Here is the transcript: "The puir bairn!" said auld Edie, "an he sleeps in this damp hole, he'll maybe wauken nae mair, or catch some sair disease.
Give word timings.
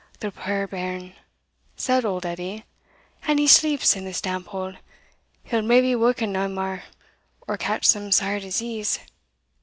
"The 0.19 0.31
puir 0.31 0.65
bairn!" 0.67 1.13
said 1.75 2.05
auld 2.05 2.25
Edie, 2.25 2.65
"an 3.27 3.37
he 3.37 3.45
sleeps 3.45 3.95
in 3.95 4.03
this 4.03 4.19
damp 4.19 4.47
hole, 4.47 4.73
he'll 5.43 5.61
maybe 5.61 5.93
wauken 5.93 6.31
nae 6.31 6.47
mair, 6.47 6.85
or 7.47 7.55
catch 7.55 7.85
some 7.85 8.11
sair 8.11 8.39
disease. 8.39 8.97